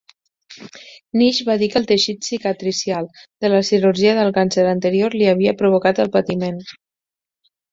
[1.21, 3.09] Nitschke va dir que el teixit cicatricial
[3.45, 6.59] de la cirurgia del càncer anterior li havia provocat el patiment.